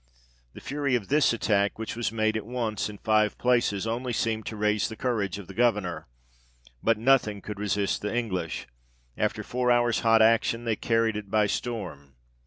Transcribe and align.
The 0.53 0.61
fury 0.61 0.95
of 0.95 1.09
this 1.09 1.31
attack, 1.31 1.77
which 1.77 1.95
was 1.95 2.11
made 2.11 2.35
at 2.35 2.47
once 2.47 2.89
in 2.89 2.97
five 2.97 3.37
places, 3.37 3.85
only 3.85 4.13
seemed 4.13 4.47
to 4.47 4.55
raise 4.55 4.89
the 4.89 4.95
courage 4.95 5.37
of 5.37 5.45
the 5.45 5.53
governour; 5.53 6.07
but 6.81 6.97
nothing 6.97 7.39
could 7.39 7.59
resist 7.59 8.01
the 8.01 8.11
English: 8.11 8.65
after 9.15 9.43
four 9.43 9.69
hours 9.69 9.99
hot 9.99 10.23
action, 10.23 10.63
they 10.65 10.75
carried 10.75 11.15
it 11.15 11.29
by 11.29 11.45
storm. 11.45 12.15